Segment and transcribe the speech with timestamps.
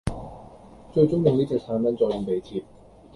[0.91, 2.63] 最終用呢隻產品再用鼻貼